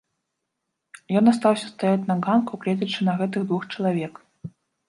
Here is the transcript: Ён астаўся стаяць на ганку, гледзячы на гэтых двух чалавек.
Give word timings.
Ён 1.19 1.23
астаўся 1.33 1.67
стаяць 1.73 2.07
на 2.09 2.17
ганку, 2.25 2.61
гледзячы 2.65 3.01
на 3.11 3.19
гэтых 3.23 3.41
двух 3.51 3.71
чалавек. 3.77 4.13